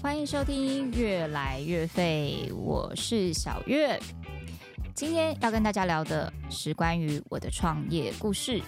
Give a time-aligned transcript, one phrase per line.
[0.00, 3.98] 欢迎收听《越来越废》，我是小月。
[4.94, 8.62] 今天要跟大家聊的是关于我的创业故事。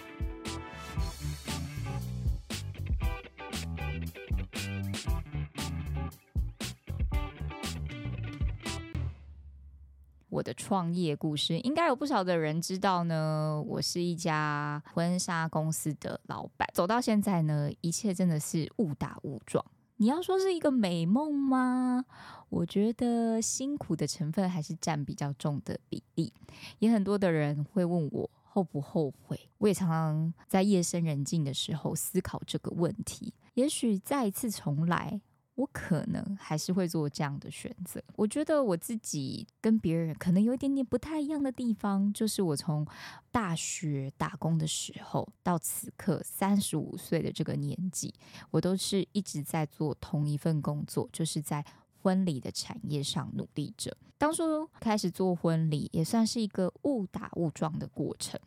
[10.28, 13.62] 我的创业故事，应该有不少的人知道呢。
[13.69, 19.65] 我是一家婚纱公司的老板，走到现在呢，一切真的是误打误撞。
[20.01, 22.07] 你要说是一个美梦吗？
[22.49, 26.33] 我觉得辛苦的成分还是占比较重的比例。
[26.79, 33.34] 也很多的人会问我后不后悔，我也常常在夜深人静的时候思考这个问题。
[33.53, 35.20] 也许再一次重来。
[35.61, 38.03] 我可能还是会做这样的选择。
[38.16, 42.86] 我觉得我自己跟别人可能有一点点不太一样的地方，就是我从
[43.30, 48.14] 大学打工的时候到此刻三十五岁的这个年纪，
[48.50, 51.62] 我都是一直在做同一份工作，就是在
[52.02, 53.95] 婚礼的产业上努力着。
[54.17, 58.41] 当初开始做婚礼，也算是一个误打误撞的过程。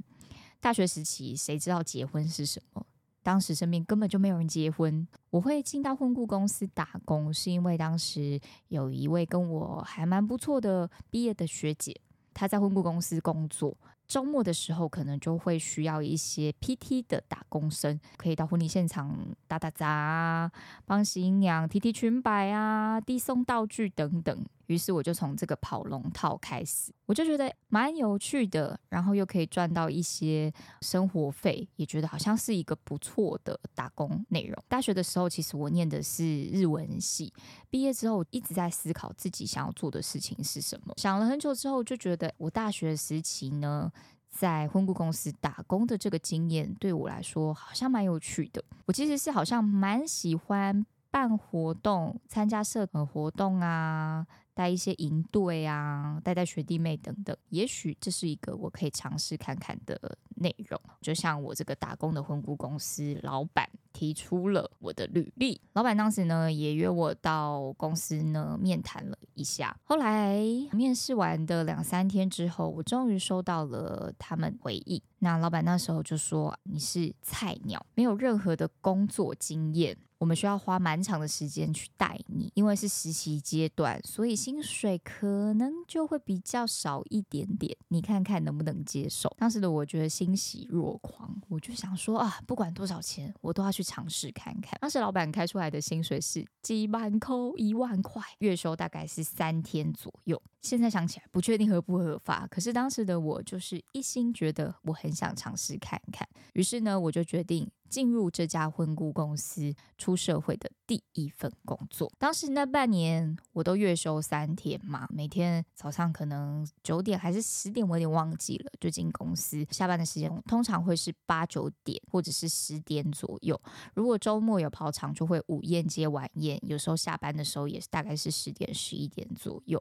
[0.59, 2.83] 大学时期，谁知道结婚是什么？
[3.23, 11.99] 当时身边根本就没有人结婚，我会进到婚顾公司打工，是因为当时有一位跟我还蛮不错的毕业的学姐，
[12.33, 13.75] 她在婚顾公司工作，
[14.07, 20.51] 周末的时候可能就会需要一些 PT 的打工生，可以到婚礼现场打打杂，
[20.85, 24.45] 帮新娘提提裙摆啊，递送道具等等。
[24.67, 34.63] 于是我就从这个跑龙套开始，我就觉得蛮有趣的，然后又可以赚到一些生活费，也觉得好像是一个不错的打工内容。
[34.67, 37.33] 大学的时候，其实我念的是日文系，
[37.69, 40.93] 毕业之后一直在思考自己想要做的事情是什么。
[40.97, 43.91] 想了很久之后，就觉得我大学时期呢，
[44.29, 48.63] 在婚顾公司打工的这个经验，对我来说好像蛮有趣的。
[48.85, 54.25] 我其实是好像蛮喜欢办活动、参加社团活动啊。
[54.53, 60.79] 带一些营队啊，带带学弟妹等等，也许这是一个我可以尝试看看的内容。
[61.01, 69.75] 就像我这个打工的婚顾公司老板提出了我的履历，老板当时呢也约我到公司呢面谈了一下。
[69.83, 70.39] 后来
[70.71, 75.01] 面试完的两三天之后，我终于收到了他们回应。
[75.19, 87.75] 那老板那时候就说：“你是菜鸟，没有任何的工作经验。”我们需要花蛮长的时间去带你，因为是实习阶段，所以薪水可能就会比较少一点点。
[87.89, 89.33] 你看看能不能接受？
[89.37, 94.75] 当时的我觉得薪欣喜若狂，我就想说啊，不管多少钱，我都要去尝试看看。
[94.81, 100.41] 当时老板开出来的薪水是几万扣一万块，月收大概是三天左右。
[100.61, 107.69] 现在想起来不确定合不合法，可是当时的我就是一心觉得我很想尝试看看，于是呢，我就决定。
[107.93, 112.11] 进入这家婚顾公司，出社会的第一份工作。
[112.17, 119.63] 当时那半年，我都月休三天嘛，每天早上可能九点还是十点，我有点忘记了，就进公司。
[119.69, 123.61] 下班的时间通常会是八九点或者是十点左右。
[123.93, 126.59] 如果周末有跑场，就会午宴接晚宴。
[126.67, 129.79] 有时候下班的时候也是大概是十点十一点左右。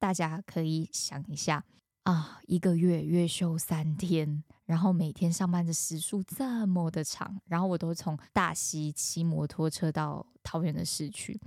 [0.00, 1.64] 大家可以想一下
[2.04, 4.42] 啊，一个月月休三天。
[4.64, 11.38] 然后每天上班的时数这么的长，然后我都从大溪骑摩托车到桃园的市区。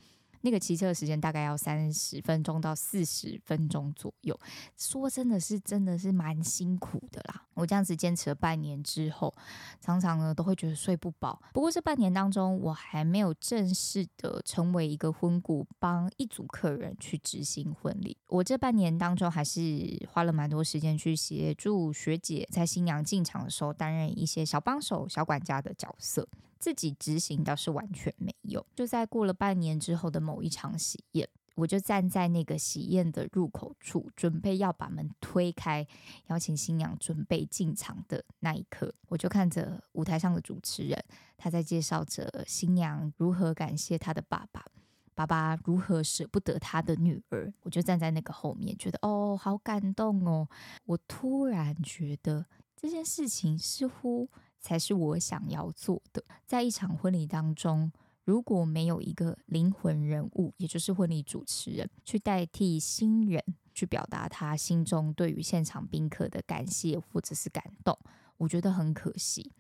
[0.42, 4.40] 那个骑车的时间大概要三十分钟到四十分钟左右，
[4.78, 7.45] 说真的是真的是蛮辛苦的啦。
[7.56, 9.34] 我这样子坚持了半年之后，
[9.82, 11.42] 常常呢都会觉得睡不饱。
[11.54, 18.16] 不过这半年当中，我还没有正式的成为一个婚顾，帮一组客人去执行婚礼。
[18.28, 26.28] 我这半年当中还是花了蛮多时间去协助学姐在新娘进场的时候担任一些小帮手、小管家的角色。
[26.58, 28.66] 自己执行倒是完全没有。
[28.76, 35.88] 就在过了半年之后的某一场喜宴，我就站在那个喜宴的入口处，准备要把门推开，
[36.28, 41.04] 邀请新娘准备进场的那一刻，我就看着舞台上的主持人，
[41.36, 44.66] 他在介绍着新娘如何感谢他的爸爸，
[45.16, 47.52] 爸爸如何舍不得他的女儿。
[47.62, 50.48] 我就站在那个后面，觉得哦，好感动哦。
[50.86, 54.30] 我突然觉得这件事情似乎。
[54.58, 56.24] 才是我想要做的。
[56.48, 57.92] 在一场婚礼当中，
[58.26, 63.42] 如果没有一个灵魂人物，也就是婚礼主持人，去代替新人
[63.74, 67.98] 去表达他心中对于现场宾客的感谢或者是感动，
[68.38, 69.52] 我觉得很可惜。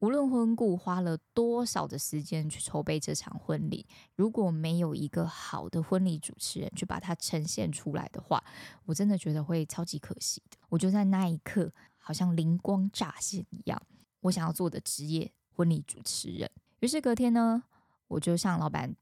[0.00, 8.44] 无论婚顾花了多少的时间去筹备这场婚礼，如果没有一个好的婚礼主持人去把它呈现出来的话，
[8.84, 10.58] 我真的觉得会超级可惜的。
[10.68, 13.82] 我就在那一刻，好像灵光乍现一样。
[14.20, 16.50] 我想要做的职业婚礼主持人，
[16.80, 17.64] 于是隔天呢，
[18.08, 18.94] 我就向老板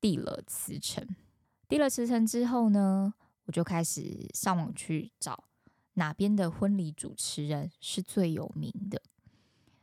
[0.00, 1.06] 递了辞呈。
[1.68, 3.14] 递了辞呈之后呢，
[3.44, 5.44] 我就开始上网去找
[5.94, 9.00] 哪边的婚礼主持人是最有名的。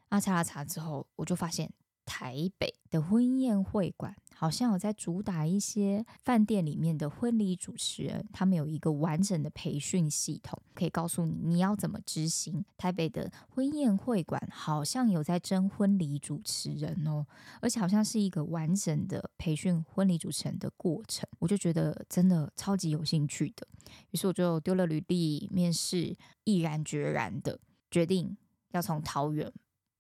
[0.10, 1.72] 啊，查了查之后，我就发现。
[2.10, 12.66] 台北的婚宴会馆好像有在主打一些饭店里面的婚礼主持人，他们有一个完整的培训系统，可以告诉你你要怎么执行。
[12.78, 17.24] 台北的婚宴会馆好像有在征婚礼主持人哦，
[17.62, 23.68] 而且好像是一个完整的培训婚礼主持人的过程，我就觉得真的超级有兴趣的。
[24.10, 27.60] 于是我就丢了履历面试，毅然决然的
[27.92, 28.36] 决定
[28.72, 29.54] 要从桃园。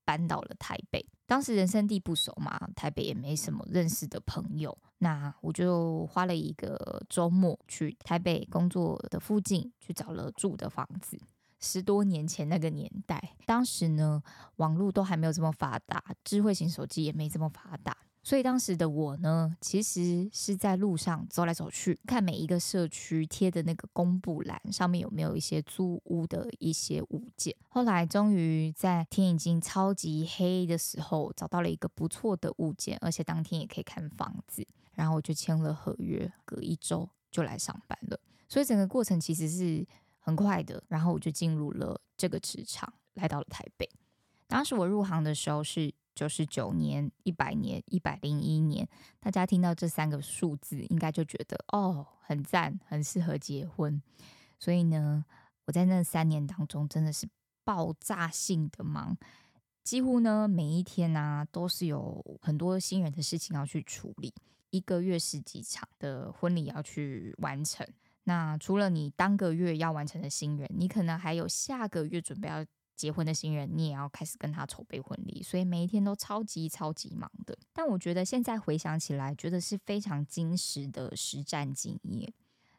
[0.09, 11.21] 搬到了台北，当时人生地不熟嘛，台北也没什么认识的朋友，那我就花了一个周末去台北工作的附近去找了住的房子。
[11.59, 14.19] 十多年前那个年代，当时呢
[14.55, 17.95] 网络都还没有这么发达，智慧型手机也没这么发达。
[18.21, 27.55] 所以当时的我呢，其实是在路上走来走去，看每一个社区贴的那个公布栏上面有没有一些租屋的一些物件。
[27.69, 38.19] 后来终于在天已经超级黑的时候，找到了一个不错的物件，而且当天也可以看房子，然后我就签了合约，隔一周就来上班了。
[38.47, 39.87] 所以整个过程其实是
[40.19, 43.89] 很快的，然后我就进入了这个职场，来到了台北。
[44.45, 45.93] 当时我入行的时候是。
[46.19, 48.85] 九十九年、一百年、一百零一年，
[49.21, 54.01] 大家听到这三个数字，应该就觉得哦，很赞，很适合结婚。
[54.59, 55.23] 所以呢，
[55.63, 57.25] 我在那三年当中真的是
[57.63, 59.17] 爆炸性的忙，
[59.81, 64.33] 几乎呢每一天呢都是有很多新人的事情要去处理，
[64.71, 67.87] 一个月十几场的婚礼要去完成。
[68.25, 72.65] 那除了你当个月要完成的新人，你可能还有下个月准备要。
[72.99, 77.57] 结婚的新人，你也要开始跟他筹备婚礼，所以每一天都超级超级忙的。
[77.71, 82.33] 但我觉得现在回想起来，觉得是非常精实的实战经验。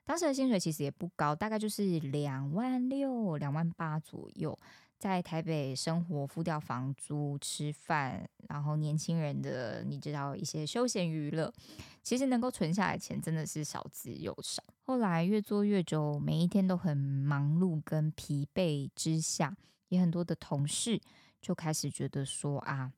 [0.04, 4.58] 当时的薪水其实也不高，大概就是两万六、两万八左右，
[4.98, 11.50] 在台北生活付掉房租、吃饭，然后年轻人的你知道一些休闲娱乐，
[12.02, 14.62] 其实能够存下来钱真的是少之又少。
[14.82, 19.56] 后来越做越久，每一天都很忙碌跟疲惫之下。
[19.90, 20.98] 也很多的同事
[21.40, 22.90] 就开始觉得说啊，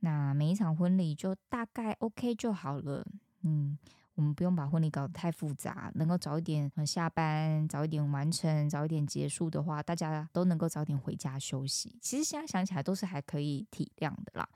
[0.00, 3.06] 那每一场婚礼就大概 OK 就好了，
[3.42, 3.78] 嗯，
[4.14, 11.96] 我们不用把婚礼搞得太复杂，能够早一点下班，早一点完成，早一点结束的话，大家都能够早点回家休息。
[12.00, 14.48] 其实现在想起来都是还可以体谅的啦。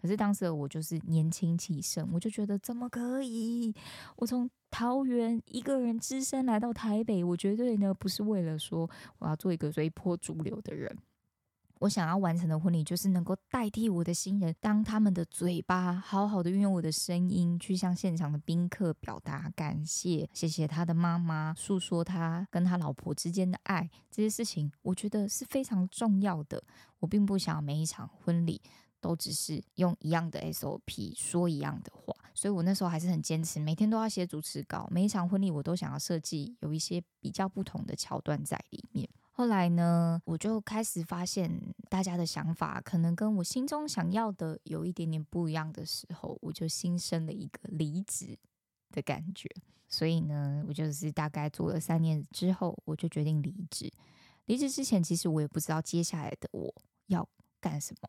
[0.00, 3.74] 可是当时我就是年轻气盛，我就觉得怎么可以？
[4.16, 8.88] 我从桃园一个人只身来到台北，我绝对呢不是为了说
[9.18, 10.96] 我要做一个随波逐流的人。
[11.80, 26.62] 我想要完成的婚礼，就是能够代替我的新人，当他们的嘴巴，好好的运用我的声音，去向现场的宾客表达感谢，谢谢他的妈妈，诉说他跟他老婆之间的爱，这些事情，我觉得是非常重要的。
[26.98, 28.60] 我并不想每一场婚礼
[29.00, 39.08] 都只是用一样的 SOP 说一样的话，所以我那时候还是很坚持，每天都要写主持稿，每一场婚礼我都想要设计有一些比较不同的桥段在里面。
[39.38, 41.48] 后来呢，我就开始发现
[41.88, 48.36] 大家的想法可能跟我心中想要的有一点点不一样的时候，我就心生了一个离职
[48.90, 49.48] 的感觉。
[49.86, 53.88] 所以呢，我就是大概做了三年之后，我就决定离职。
[54.46, 56.74] 离职之前，其实我也不知道接下来的我
[57.06, 57.24] 要
[57.60, 58.08] 干什么。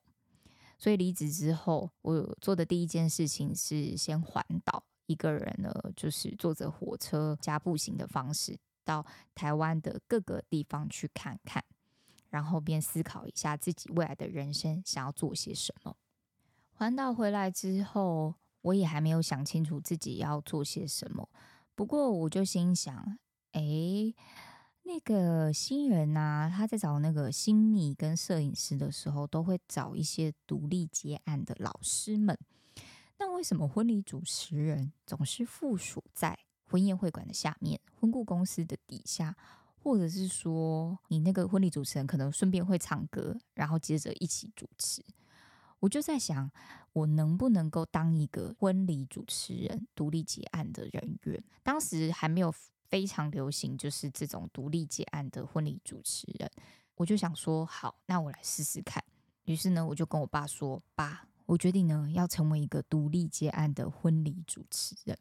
[0.79, 8.57] 所以离职之后，我做的第一件事情是先环岛，一个人呢，就是坐着火车加步行的方式。
[8.89, 9.05] 到
[9.35, 11.63] 台湾的各个地方去看看，
[12.31, 15.95] 然后边思考一下自己未来的人生想要做些什么。
[16.71, 21.29] 环岛回来之后，我也还没有想清楚自己要做些什么。
[21.75, 23.19] 不过我就心想，
[23.51, 23.61] 哎，
[24.81, 32.35] 那个新人呐，他在找那个新密跟摄影师的时候，都会找一些独立接案的老师们。
[33.19, 36.39] 那为什么婚礼主持人总是附属在？
[36.69, 39.35] 婚宴会馆的下面，婚顾公司的底下，
[39.81, 45.03] 或者是说，你那个婚礼主持人可能顺便会唱歌，然后接着一起主持。
[45.79, 46.51] 我就在想，
[46.93, 51.43] 我能不能够当一个婚礼主持人，独立结案的人员？
[51.63, 52.53] 当时还没有
[52.87, 56.51] 非常流行，就是这种独立结案的婚礼主持人。
[56.95, 59.01] 我就想说，好，那我来试试看。
[59.45, 65.17] 于是呢，我就跟我爸说：“爸，我决定呢，要成为一个独立结案的婚礼主持人。”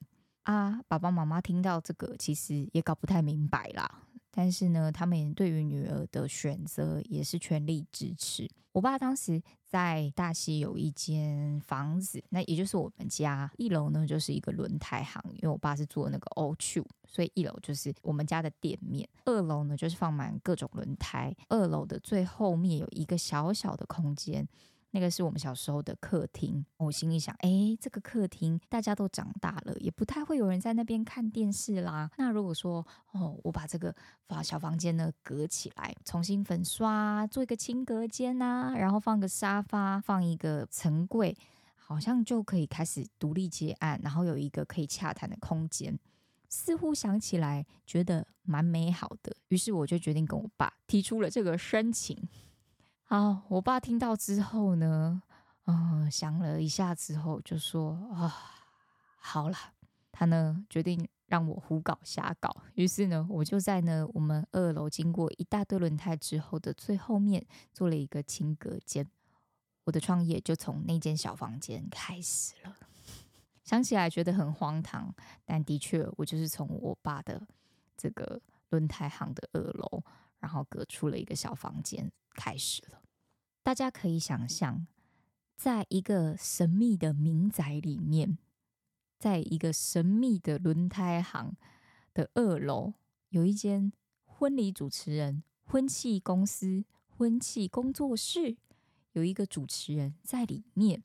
[0.49, 4.00] 啊，爸爸妈妈听到这个，其实也搞不太明白啦。
[4.31, 8.49] 但是呢，他们对于女儿的选择也是全力支持。
[8.73, 19.07] 我爸当时在大溪有一间房子，那也就是我们家一楼呢，就是一个轮胎行，因为我爸是做那个 O Two，所以一楼就是我们家的店面。
[19.26, 21.37] 二楼呢，就是放满各种轮胎。
[21.50, 24.49] 二楼的最后面有一个小小的空间。
[24.90, 32.11] 那个是我们小时候的客厅，我心里想，哎，这个客厅大家都长大了，也不太会有人在那边看电视啦。
[32.16, 33.95] 那如果说，哦，我把这个
[34.26, 41.37] 把小房间呢隔起来，重新粉刷，做一个轻隔间呐，然后放个沙发，放一个层柜，
[41.76, 45.99] 好像就可以开始独立接案，然后有一个可以洽谈的空间，
[46.49, 49.37] 似乎想起来觉得蛮美好的。
[49.49, 52.16] 于是我就决定跟我爸提出了这个申请。
[53.09, 55.23] 啊，我爸听到之后呢，
[55.65, 58.35] 嗯，想了一下之后就说：“啊，
[59.19, 59.57] 好了。”
[60.12, 62.55] 他呢决定让我胡搞瞎搞。
[62.75, 69.09] 于是呢，我就在呢我们二楼经过一大堆轮胎之后的最后面做了一个轻隔间。
[69.85, 72.77] 我的创业就从那间小房间开始了。
[73.65, 75.15] 想起来觉得很荒唐，
[75.47, 77.41] 但的确，我就是从我爸的
[77.97, 78.38] 这个
[78.69, 80.03] 轮胎行的二楼。
[80.41, 83.02] 然后隔出了一个小房间，开始了。
[83.64, 84.87] 大家可以想象，
[85.57, 88.38] 在一个神秘的民宅里面，
[89.18, 91.57] 在一个神秘的轮胎行
[92.14, 92.95] 的二楼，
[93.30, 93.92] 有一间
[94.25, 98.57] 婚礼主持人、婚庆公司、婚庆工作室，
[99.12, 101.02] 有一个主持人在里面。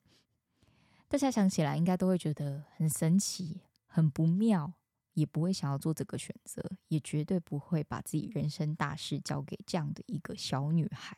[1.08, 4.72] 大家想起来，应该都会觉得很神奇、很不妙。
[5.14, 11.16] 也不会想要做这个选择，也绝对不会把自己人生大事交给这样的一个小女孩。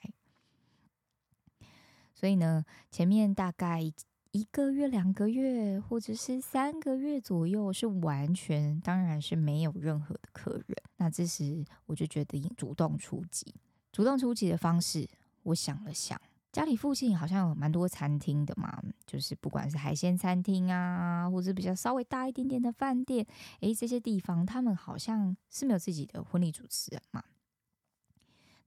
[2.14, 3.82] 所以呢，前面大概
[4.30, 10.76] 一个月、两个月，或者是三个月左右，是完全当然是没有任何的客人。
[10.96, 13.54] 那这时我就决定主动出击。
[13.92, 15.08] 主动出击的方式，
[15.42, 16.20] 我想了想。
[16.56, 23.26] 家里附近好像有蛮多餐厅的嘛，就是不管是海鲜餐厅啊，或者比较稍微大一点点的饭店，
[23.60, 27.22] 诶，这些地方他们好像是没有自己的婚礼主持人嘛。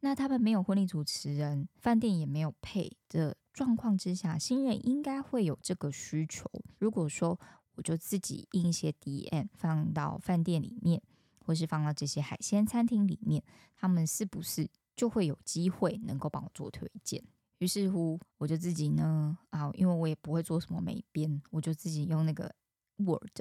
[0.01, 6.48] 那他们没有婚礼主持人，饭店也没有配的状况之下，新人应该会有这个需求。
[6.77, 7.39] 如果说
[7.74, 11.01] 我就自己印一些 DM 放到饭店里面，
[11.43, 13.43] 或是放到这些海鲜餐厅里面，
[13.75, 17.24] 他们是不是就会有机会能够帮我做推荐？
[17.60, 22.54] 于是乎，我就自己呢啊，因为我也不会做什么美编，我就自己用那个
[22.98, 23.39] Word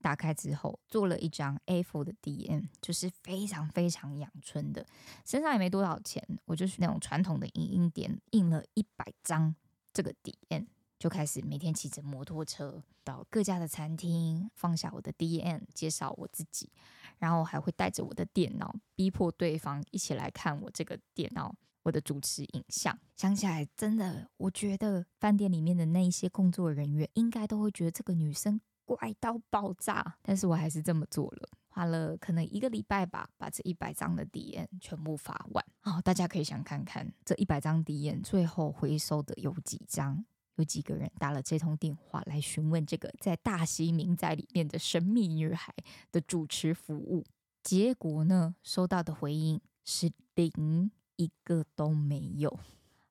[0.00, 4.84] 打开之后，做了一张 A4 的 DM，就是非常非常养春的，
[5.24, 9.54] 身上也没多少钱，我就是那种传统的影印店，印了一百张
[9.92, 10.66] 这个 DM，
[10.98, 16.70] 就开始每天骑着摩托车到各家的餐厅，放下我的 DM，介绍我自己，
[17.18, 21.54] 然后还会带着我的电脑，逼迫对方一起来看我这个电脑。
[21.82, 30.16] 我的主持影像，想起来真的，我觉得饭店里面的那一些工作人员应该都会觉得这个女生怪到爆炸。
[30.22, 35.64] 但是我还是这么做了，花了可能一个礼拜吧，把这一百张的 DM 全部发完。
[35.80, 40.24] 好，大家可以想看看，这一百张 DM 最后回收的有几张？
[40.56, 45.74] 有几个人打了这通电话来询问这个在大溪民宅里面的神秘女孩
[46.12, 47.24] 的主持服务？
[47.62, 50.90] 结果呢，收到的回应是零。
[51.22, 52.58] 一个都没有，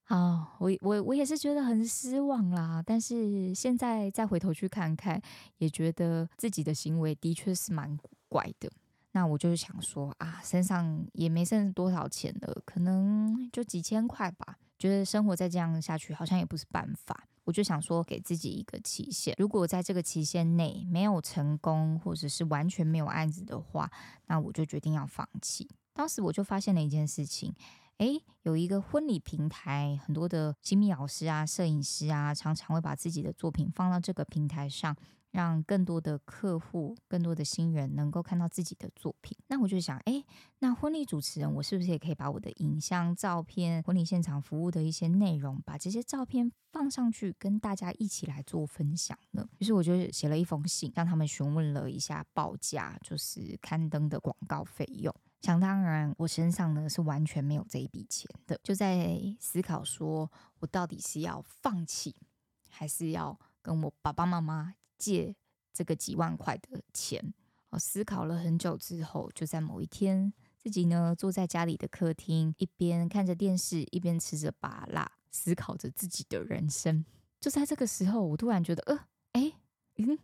[0.04, 2.84] 好，我我我也是觉得很失望啦。
[2.86, 5.22] 但是现在再回头去看看，
[5.58, 8.70] 也觉得自己的行为的确是蛮怪的。
[9.14, 14.58] 那我就是想说啊，身上也没剩多少钱了，可能就几千块吧。
[14.78, 23.90] 觉得生活再这样下去好像也不是办法，我就想说给自己一个期限，如果在这个期限内没有成功，或者是完全没有案子的话，
[24.28, 25.70] 那我就决定要放弃。
[25.94, 27.54] 当时我就发现了一件事情。
[28.02, 34.96] 诶，有一个婚礼平台，很多的新密老师啊、摄影师啊，常常会把自己的作品放到这个平台上，
[35.30, 39.38] 让更多的客户、更多的新人能够看到自己的作品。
[39.50, 40.26] 那我就想，诶，
[40.58, 49.48] 那婚礼主持人，我是不是也可以把我的影像、照片、婚礼现场服务的一些内容，把这些照片放上去，跟大家一起来做分享呢？
[49.60, 55.14] 于是我就写了一封信，向他们询问了一下报价，就是刊登的广告费用。
[55.42, 62.16] 想当然，我身上呢是完全没有这一笔钱的，就在思考说，我到底是要放弃，
[62.70, 65.36] 还是要跟我爸爸妈妈借
[65.74, 67.34] 这个几万块的钱？
[67.70, 77.04] 我思考了很久之后，就在某一天，自己呢坐在家里的客厅，一边看着电视，一边吃着拔辣，思考着自己的人生。
[77.40, 79.54] 就在这个时候，我突然觉得，呃，哎，
[79.96, 80.20] 嗯，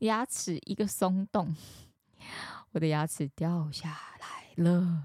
[0.00, 1.56] 牙齿一个松动。
[2.72, 3.88] 我的牙齿掉下
[4.20, 5.04] 来了，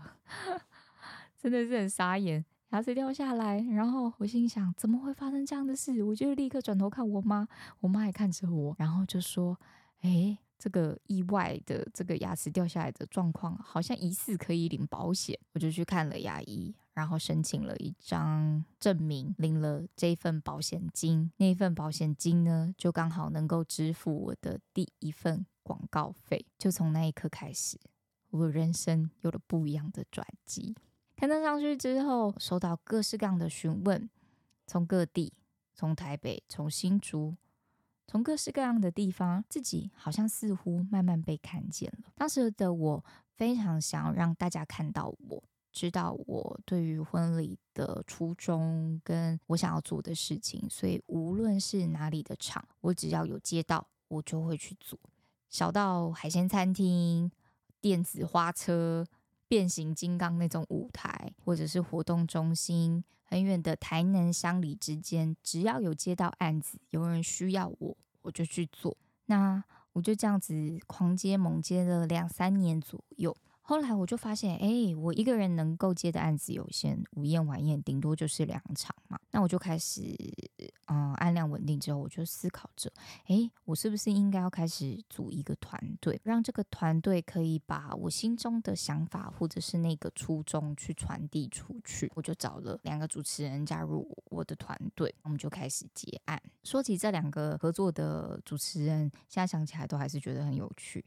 [1.37, 3.59] 真的是很傻眼，牙齿掉下来。
[3.61, 6.03] 然后我心想，怎么会发生这样的事？
[6.03, 7.47] 我就立刻转头看我妈，
[7.79, 9.59] 我妈也看着我，然后就说
[10.01, 16.75] ：“哎，这个意外的这个牙齿掉下来的状况，好像疑似可以领保险。”我就去看了牙医。
[16.93, 21.29] 然后申请了一张证明，领了这份保险金。
[21.35, 26.45] 那一份保险金呢，就刚好能够支付我的第一份广告费。
[26.59, 27.79] 就从那一刻开始，
[28.29, 30.75] 我人生有了不一样的转机。
[31.15, 34.07] 刊登上去之后，收到各式各样的询问，
[34.67, 35.33] 从各地，
[35.73, 37.35] 从台北，从新竹，
[38.05, 42.11] 从各式各样的地方，自己好像似乎慢慢被看见了。
[42.13, 43.05] 当时的我
[43.35, 45.43] 非常想要让大家看到我。
[45.71, 54.97] 知道我对于婚礼的初衷跟我想要做的事情，所以无论是哪里的场，我只要有接到，我就会去做。
[55.49, 57.31] 小到海鲜餐厅、
[57.79, 59.05] 电子花车、
[59.47, 68.97] 变形金刚那种舞台，或者是活动中心，很远的台南乡里之间，只要有接到案子，有人需要我，我就去做。
[69.27, 70.53] 那我就这样子
[70.87, 73.35] 狂接猛接了两三年左右。
[73.61, 79.19] 后来我就发现，哎，我一个人能够接的案子有限，午宴晚宴顶多就是两场嘛。
[79.31, 80.01] 那我就开始，
[80.95, 82.89] 嗯，案量稳定之后，我就思考着，
[83.25, 92.09] 哎，我是不是应该要开始组一个团队，让这个团队可以把我心中的想法或者是那个初衷去传递出去。
[92.15, 96.41] 我就找了两个主持人加入我的团队，我们就开始结案。
[96.63, 101.03] 说起这两个合作的主持人，现在想起来都还是觉得很有趣。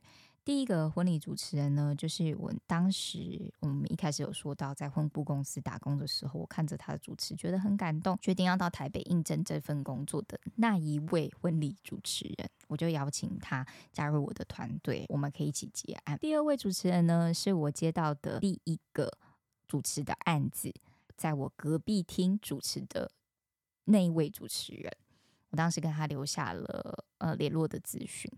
[0.48, 16.16] 第一个婚礼主持人呢，就是我当时我们一开始有说到，在婚布公司打工的时候，我看着他的主持，觉得很感动，决定要到台北应征这份工作的那一位婚礼主持人，我就邀请他加入我的团队，我们可以一起结案。
[16.18, 19.18] 第二位主持人呢，是我接到的第一个
[19.66, 20.72] 主持的案子，
[21.14, 23.11] 在我隔壁厅主持的
[23.84, 24.90] 那一位主持人，
[25.50, 28.32] 我当时跟他留下了呃联络的资讯。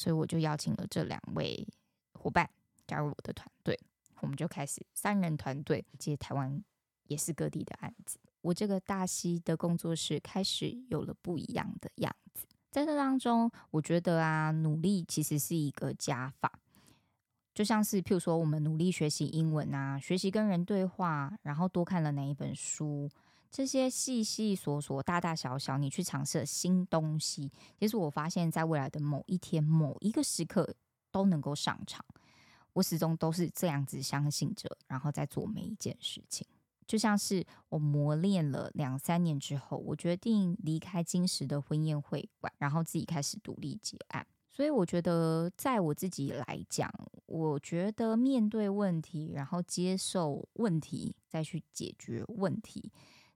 [0.00, 1.68] 所以我就邀请了这两位
[2.14, 2.48] 伙伴
[2.86, 3.78] 加入我的团队，
[4.20, 6.64] 我们就开始三人团队接台湾
[7.08, 8.18] 也是各地的案子。
[8.40, 12.46] 我这个大溪的工作室开始有了不一样的样子。
[12.70, 16.50] 在这当中，我觉得啊，努力其实是一个加法，
[17.52, 23.10] 就像是譬如说，我们努力学习英文啊，学习跟人对话，然后多看了哪一本书。
[23.50, 30.74] 这些细细琐琐、大大小小，你去尝试新东西，其实我发现，在未来的某一天、某一个时刻
[31.10, 32.04] 都能够上场。
[32.72, 36.46] 我始终都是这样子相信着，然后再做每一件事情。
[36.86, 44.24] 就像是我磨练了两三年之后，我决定离开金石的婚宴会馆，然后自己开始独立结案。
[44.48, 46.92] 所以我觉得，在我自己来讲，
[47.26, 52.92] 我觉得面对问题，然后接受问题，再去解决问题。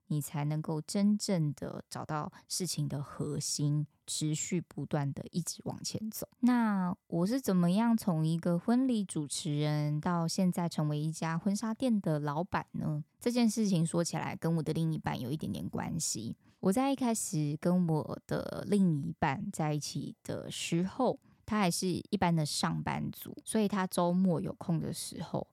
[0.09, 6.29] 你才能够真正的找到事情的核心，持续不断的一直往前走。
[6.41, 13.03] 那我是怎么样从一个婚礼主持人到现在成为一家婚纱店的老板呢？
[13.19, 16.37] 这件事情说起来跟我的另一半有一点点关系。
[16.61, 25.47] 我在一开始跟我的另一半在一起的时候，他还是一般的上班族，所以他周末有空的时候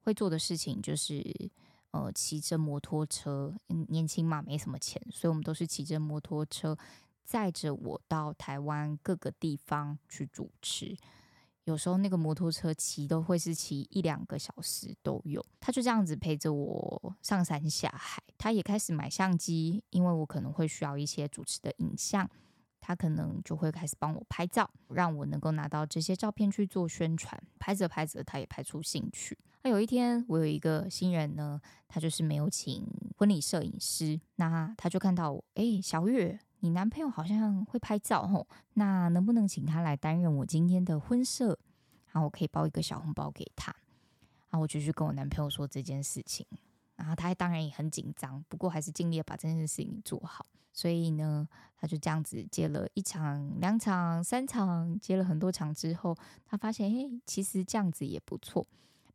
[0.00, 1.50] 会做的事情就是。
[1.96, 3.54] 呃，骑着摩托车，
[3.88, 6.76] 年轻嘛，没什么钱，所以我们都是骑着摩托车
[7.24, 10.94] 载着我到台湾各个地方去主持。
[11.64, 15.44] 有时候那个摩托车骑都会是骑一两个小时都有。
[15.58, 18.22] 他就这样子陪着我上山下海。
[18.36, 22.28] 他也开始买相机，因为我可能会需要一些主持的影像，
[22.78, 27.42] 他可能就会开始帮我拍照，让我能够拿到这些照片去做宣传。
[27.58, 29.36] 拍着拍着，他也拍出兴趣。
[29.68, 41.58] 有一天，我有一个新人呢，他就是没有请婚礼摄影师，那他就看到我，哎，小月，你男朋友好像会拍照吼，那能不能请他来担任我今天的婚摄？
[42.12, 43.74] 然后我可以包一个小红包给他。
[44.48, 46.46] 然后我就去跟我男朋友说这件事情，
[46.94, 50.46] 然后他当然也很紧张，不过还是尽力把这件事情做好。
[50.72, 51.48] 所以呢，
[51.78, 58.66] 他就这样子接了一场、两场、三场，接了很多场之后，他发现，哎，其实这样子也不错。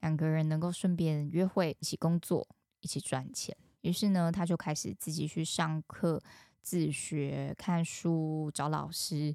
[0.02, 2.48] 两个人能够顺便约会、一起工作、
[2.82, 3.56] 一起赚钱。
[3.82, 6.22] 于是呢，他就开始自己去上课、
[6.62, 9.34] 自学、看书、找老师。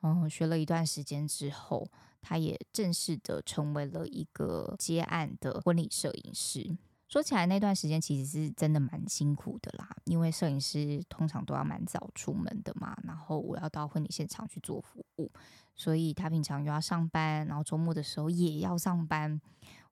[0.00, 1.86] 嗯，学了一段时间之后，
[2.20, 6.76] 他也正式的成为了一个接案的婚礼摄影师。
[7.08, 15.30] 说起来，那段时间其实是真的蛮辛苦的啦，因为摄影师通常都要蛮早出门的嘛，然后我要到婚礼现场去做服务，
[15.76, 19.40] 所以他平常又要上班，然后周末的时候也要上班。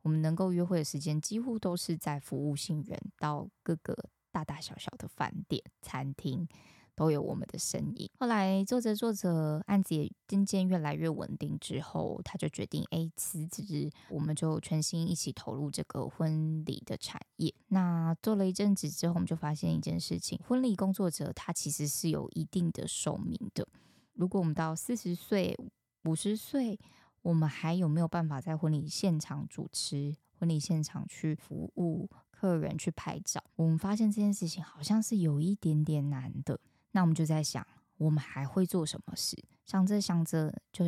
[0.03, 3.97] 我们能够约会的时间几乎都是在服务性人到各个
[4.31, 6.49] 大大小小的饭店、餐厅。
[6.97, 8.11] 都有我们的身影。
[8.19, 17.55] 后来做着做着，案子也渐渐越来越稳定之后，他就决定哎辞职，我们就全心一起投入这个婚礼的产业。
[17.69, 23.67] 那做了一阵子之后，我们就发现一件事情：婚礼工作者他其实是有一定的寿命的。
[24.13, 25.57] 如果我们到四十岁、
[26.05, 26.79] 五十岁，
[27.23, 33.43] 我们还有没有办法在婚礼现场主持、婚礼现场去服务客人、去拍照？
[33.57, 36.59] 我们发现这件事情好像是有一点点难的。
[36.93, 37.67] 那我们就在想，
[37.99, 39.37] 我们还会做什么事？
[39.67, 40.85] 想着想着，就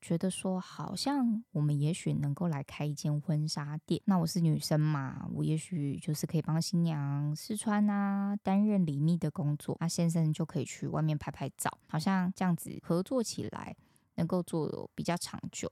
[0.00, 4.02] 觉得说，好像我们也许能够来开一间婚纱店。
[4.06, 9.76] 那我是女生嘛，我也许就是可以帮新娘试穿啊，担任礼密的工作。
[9.78, 13.76] 那先生就可以去外面拍拍照，好像这样子合作起来，
[14.20, 15.68] 能够做比较长久。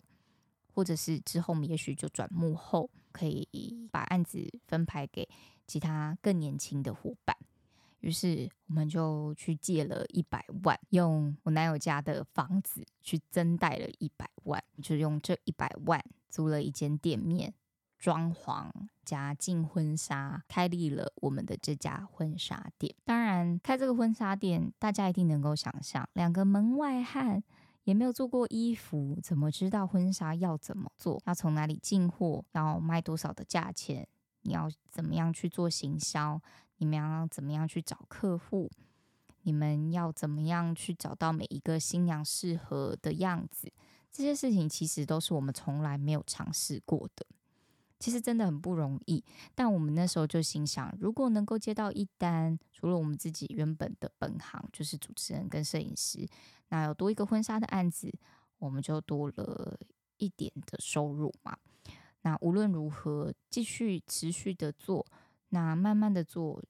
[0.75, 5.29] 或者是之后我们也许就转幕后，可以把案子分派给
[5.67, 7.37] 其他更年轻的伙伴。
[8.01, 17.53] 于是我们就去借了一百万，用我男友家的房子去增贷了一百万，就用这一百万租了一间店面，
[17.99, 18.71] 装潢
[19.05, 22.95] 加进婚纱，开立了我们的这家婚纱店。
[23.05, 27.43] 当然，开这个婚纱店，大家一定能够想象，两个门外汉
[27.89, 31.19] 也没有做过衣服，怎么知道婚纱要怎么做？
[31.25, 32.45] 要从哪里进货？
[32.53, 34.07] 要卖多少的价钱？
[34.43, 36.39] 你要怎么样去做行销？
[36.77, 38.71] 你们要怎么样去找客户？
[39.45, 43.73] 你们要怎么样去找到每一个新娘适合的样子？
[44.13, 47.25] 这些事情其实都是我们从来没有尝试过的。
[47.99, 49.25] 其实真的很不容易。
[49.55, 56.27] 但我们那时候就心想，如果能够接到一单，除了我们自己原本的本行就是主持人跟摄影师，
[56.69, 58.13] 那有多一个婚纱的案子，
[58.59, 59.79] 我们就多了
[60.17, 61.57] 一点的收入嘛。
[62.23, 65.07] 那无论如何，继续持续的做。
[65.51, 66.63] 那慢慢的做，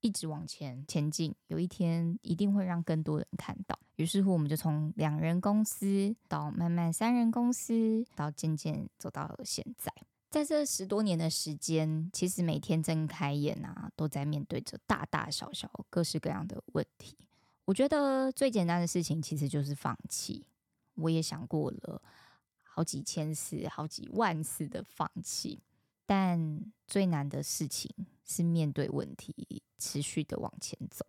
[0.00, 3.78] 一直往前前进，有一天一定会让更多人看到。
[3.96, 9.90] 于是乎，我们就从两人公司到慢慢三人公司，到渐渐走到了现在。
[10.32, 17.14] 在这十多年的时间，其实每天睁开眼啊，都在面对着大大小小各式各样的问题。
[17.66, 20.46] 我觉得最简单的事情其实就是放弃。
[20.94, 22.00] 我也想过了
[22.62, 25.62] 好几千次、好几万次的放弃。
[26.06, 31.04] 但最难的事情是面对问题，持续的往前走，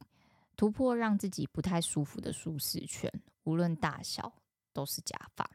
[0.58, 3.10] 突破让自己不太舒服的舒适圈，
[3.44, 4.34] 无论大小
[4.74, 5.50] 都是加法。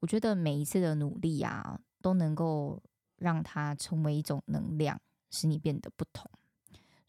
[0.00, 2.82] 我觉得每一次的努力啊，都能够
[3.16, 6.30] 让它成为一种能量，使你变得不同。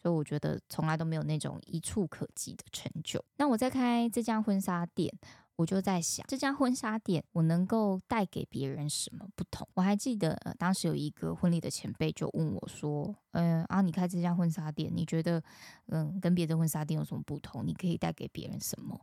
[0.02, 3.22] 所以我觉得从来都没有那种一触可及的成就。
[3.36, 5.14] 那我在开这家婚纱店。
[5.56, 9.68] 我就在想，这家婚纱店我能够带给别人什么不同？
[9.76, 15.42] 我还记得当时有一个婚礼的前辈就问我说：“嗯啊，你开这家婚纱店，你觉得
[15.90, 17.64] 嗯跟别的婚纱店有什么不同？
[17.64, 19.00] 你可以带给别人什么？”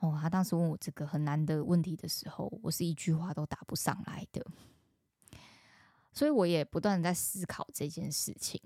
[0.00, 4.44] 哦，他当时问我这个很难的问题的时候，我是一句话都答不上来的，
[6.12, 8.60] 所以我也不断在思考这件事情。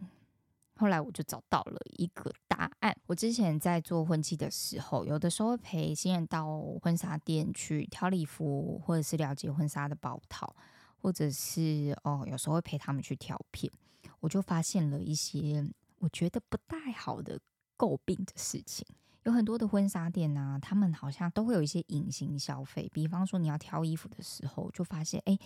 [0.79, 2.95] 后来我就找到了一个答案。
[3.07, 10.55] 我之前在做婚期的时候，有的时候会陪新人到婚纱店去挑礼服，或者是了解婚纱的包套，
[10.99, 13.73] 或者是哦，有时候会陪他们去挑片。
[14.21, 15.67] 我就发现了一些
[16.01, 17.41] 我觉得不太好的
[17.79, 18.87] 诟病的事情。
[19.23, 25.39] 有很多的婚纱店呢，他们好像都会有一些隐形消费，比方说你要挑衣服的时候，就发现哎，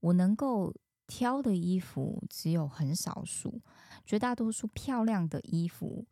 [0.00, 0.74] 我能够。
[1.10, 3.60] 挑的衣服只有很少数，
[4.06, 6.06] 绝大多数漂亮的衣服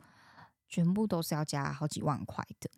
[0.66, 2.68] 全部都是要加好几万块的。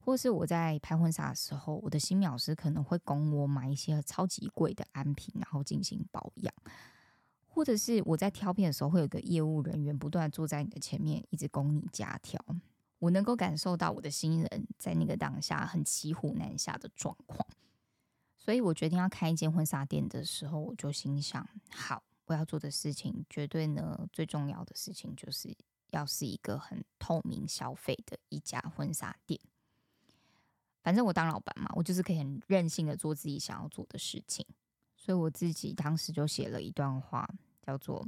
[0.00, 6.52] 或是我在拍婚纱的时候，我的新秒师可能会供我买一些超级贵的安瓶，然后进行保养。
[7.46, 12.44] 或者是我在挑片的时候，会有个业务人员不断坐在你的前面，一直供你加挑。
[12.98, 17.46] 我能够感受到我的新人在那个当下很骑虎难下的状况。
[18.42, 25.54] 所以我决定要开一间婚纱店的时候，我就心想：好，我要做的事情，绝对呢最重要的事情，就是
[25.90, 29.38] 要是一个很透明消费的一家婚纱店。
[30.82, 34.46] 反正我当老板嘛，我就是可以很任性的做自己想要做的事情。
[34.96, 37.28] 所以我自己当时就写了一段话，
[37.60, 38.06] 叫做：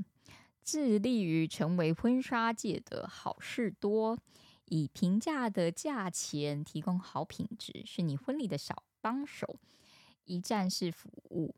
[0.64, 4.18] 致力于成为婚纱界的好事多，
[4.64, 9.58] 以平价的价钱提供好品质，是你婚礼的小帮手。
[10.24, 11.54] 一站式服务，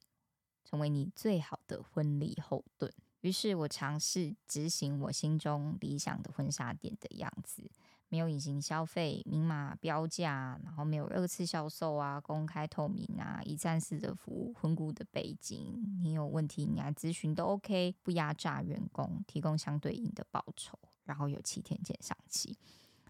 [0.65, 2.93] 成为你最好的婚礼后盾。
[3.21, 7.71] 于是我尝试执行我心中理想的婚纱店的样子，
[8.11, 22.55] 没有隐形消费、明码标价，然后没有二次销售啊，公开透明啊，一站式的服务，混股的背景，你有问题你来咨询都 OK，不压榨员工，提供相对应的报酬，然后有七天减上期，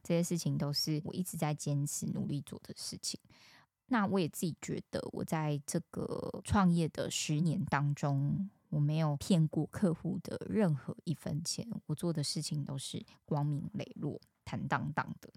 [0.04, 3.18] 这些事情都是我一直在坚持努力做的事情。
[3.86, 15.30] 那我也自己觉得，我在这个创业的十年当中，我没有骗过客户的任何一分钱，我做的事情都是光明磊落、坦荡荡的。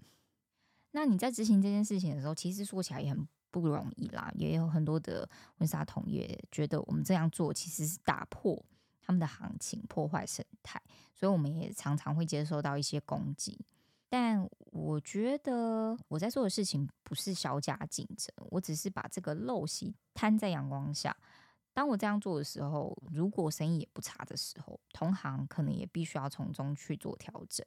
[0.92, 8.60] 那你在执行这件事情的时候，其实说起来也很不容易啦，也有很多的婚纱同业觉得我们这样做其实是打破
[9.02, 10.82] 他们的行情、破坏生态，
[11.14, 13.60] 所以我们也常常会接受到一些攻击。
[14.08, 21.16] 但我觉得我在做的事情不是小家竞争，我只是把这个陋习摊在阳光下。
[21.74, 27.64] 当我这样做的时候，如果生意也不差的时候，同行可能也必须要从中去做调整。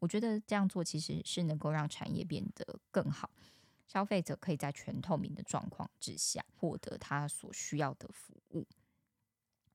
[0.00, 3.30] 我觉得这样做其实是能够让产业变得更好，
[3.86, 8.66] 消费者可以在全透明的状况之下获得他所需要的服务。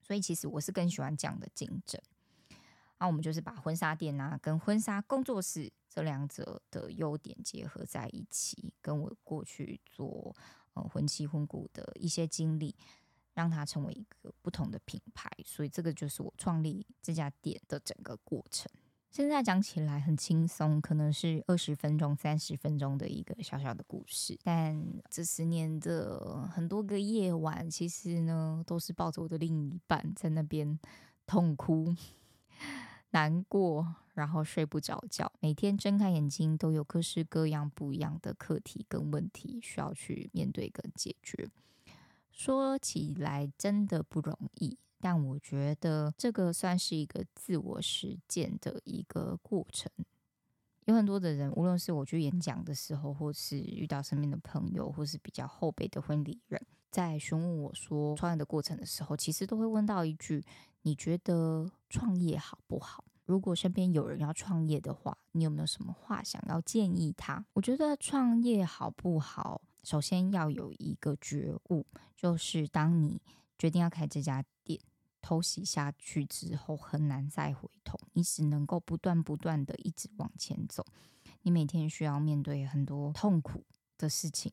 [0.02, 1.98] 所以，其实我是更喜欢这样的竞争。
[2.98, 10.34] 那我们就是把婚纱店啊跟婚纱工作室这两者的优点结合在一起，跟我过去做
[10.74, 12.74] 呃婚期婚顾的一些经历，
[13.34, 15.30] 让它成为一个不同的品牌。
[15.44, 18.70] 所以这个就是我创立这家店的整个过程。
[19.10, 30.78] 现在讲起来很轻松，可能是二十分钟、三十分钟的一个小小的故事，但这十年的很多个夜晚，其实呢都是抱着我的另一半在那边
[31.26, 31.96] 痛哭。
[33.10, 41.48] 难过，然后睡不着觉，每天睁开眼睛都有各式各样不一样的课题跟问题需要去面对跟解决。
[42.30, 49.90] 说起来真的不容易，但我觉得这个算是一个自我实践的一个过程。
[50.84, 60.44] 有很多的人，无论是我去演讲的时候，或是遇到身边的朋友，或是比较后辈的婚礼人，在询问我说创业的过程的时候，其实都会问到一句。
[60.88, 63.04] 你觉得创业好不好？
[63.26, 67.44] 如果身边有人要创业的话，你有没有什么话想要建议他？
[67.52, 71.84] 我觉得创业好不好，首先要有一个觉悟，
[72.16, 73.20] 就是当你
[73.58, 74.80] 决定要开这家店，
[75.20, 80.82] 偷袭下去之后，很难再回头，你只能够不断不断的一直往前走。
[81.42, 83.62] 你每天需要面对很多痛苦
[83.98, 84.50] 的事情。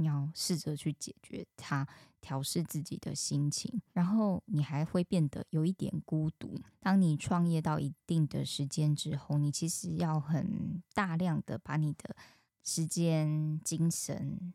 [0.00, 1.86] 你要试着去解决它，
[2.22, 6.58] 调试自己的心情，然后你还会变得有一点孤独。
[6.80, 12.16] 当你创业到一定的时间之后，你其实要很大量的把你的
[12.64, 14.54] 时间、精神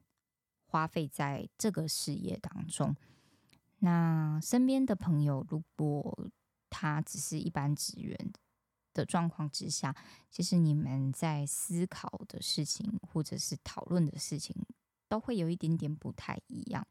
[0.65, 2.95] 花费在这个事业当中。
[3.79, 6.27] 那身边的朋友，如果
[6.71, 8.17] 他只是一般职员
[8.95, 9.95] 的状况之下，
[10.31, 14.55] 其实你们在思考的事情，或者是讨论的事情。
[15.07, 16.85] 都会有一点点不太一样，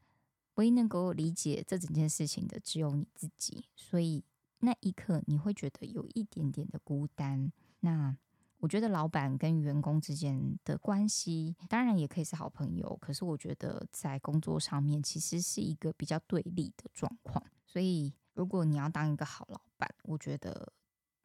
[0.55, 4.23] 唯一能够理解这整件事情的只有你自己，所以
[4.59, 7.51] 那一刻你会觉得有一点点的孤单。
[7.81, 8.15] 那
[8.59, 17.45] 我觉得老板跟员工之间的关系，当然也可以是好朋友，可是我觉得在工作上面其实是一个比较对立的状况。
[17.65, 20.71] 所以如果你要当一个好老板，我觉得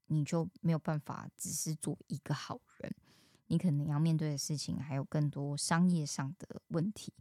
[0.06, 2.92] 你就没有办法只是做一个好人。
[3.50, 7.12] 你可能要面对的事情还有更多商业上的问题、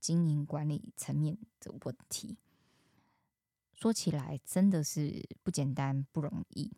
[0.00, 2.38] 经营管理层面的问题。
[3.74, 6.72] 说起来真的是不简单、不容易，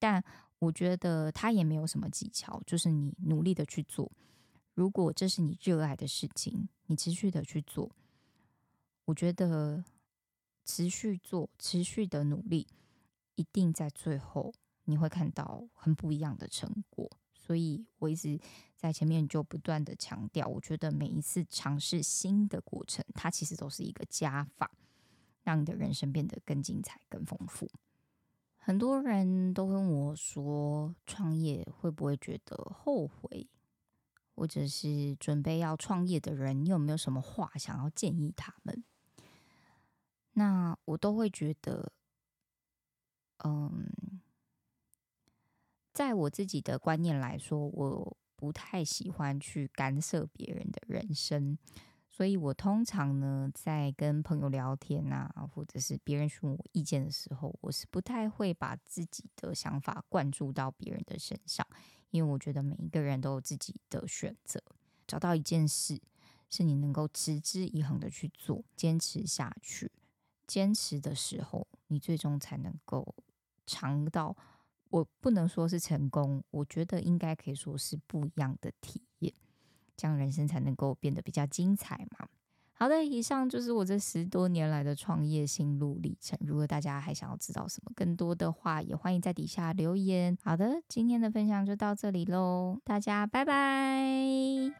[0.00, 0.24] 但
[0.58, 4.10] 我觉得他也没有什么技巧，就是你努力的去做。
[4.74, 7.88] 如果这是你热爱的事情，你持续的去做，
[9.04, 9.84] 我觉得
[10.64, 12.66] 持续做、持续的努力，
[13.36, 14.52] 一定在最后
[14.86, 17.08] 你会看到很不一样的成果。
[17.48, 18.38] 所以我一直
[18.76, 24.70] 在前面就不断的强调，我觉得每一次尝试新的过程，它其实都是一个加法，
[25.44, 27.66] 让你的人生变得更精彩、更丰富。
[28.58, 33.48] 很多人都问我说，创业会不会觉得后悔，
[34.34, 38.84] 或者是准备要创业的人，你有没有什么话想要建议他们？
[40.32, 41.92] 那我都会觉得，
[43.42, 43.90] 嗯。
[45.98, 51.58] 在我自己的观念来说，我不太喜欢去干涉别人的人生，
[52.08, 61.66] 所以我通常呢，在跟朋友聊天啊，或者是别人询问我意见的时候，我是不太会把自己的想法灌注到别人的身上，
[62.10, 64.62] 因为我觉得每一个人都有自己的选择。
[65.04, 66.00] 找到一件事
[66.48, 69.90] 是你能够持之以恒的去做，坚持下去，
[70.46, 73.16] 坚持的时候，你最终才能够
[73.66, 74.36] 尝到。
[74.90, 79.32] 我不能说是成功，我觉得应该可以说是不一样的体验，
[79.96, 82.28] 这样人生才能够变得比较精彩嘛。
[82.72, 86.38] 好的，以上就是我这十多年来的创业心路历程。
[86.42, 90.38] 如果大家还想要知道什么更多的话，也欢迎在底下留言。
[90.44, 94.77] 好的，今天的分享就到这里喽，大家拜拜。